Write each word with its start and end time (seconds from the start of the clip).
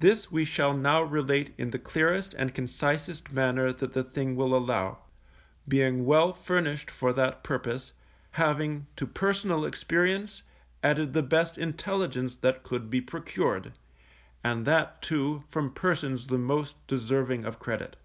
This 0.00 0.30
we 0.30 0.44
shall 0.44 0.76
now 0.76 1.02
relate 1.02 1.54
in 1.56 1.70
the 1.70 1.78
clearest 1.78 2.34
and 2.34 2.54
concisest 2.54 3.32
manner 3.32 3.72
that 3.72 3.94
the 3.94 4.04
thing 4.04 4.36
will 4.36 4.54
allow; 4.54 4.98
being 5.66 6.04
well 6.04 6.34
furnished 6.34 6.90
for 6.90 7.14
that 7.14 7.42
purpose, 7.42 7.94
having 8.32 8.88
to 8.96 9.06
personal 9.06 9.64
experience 9.64 10.42
added 10.82 11.14
the 11.14 11.22
best 11.22 11.56
intelligence 11.56 12.36
that 12.36 12.62
could 12.62 12.90
be 12.90 13.00
procured, 13.00 13.72
and 14.44 14.66
that, 14.66 15.00
too, 15.00 15.44
from 15.48 15.70
persons 15.72 16.26
the 16.26 16.36
most 16.36 16.76
deserving 16.86 17.46
of 17.46 17.58
credit. 17.58 17.96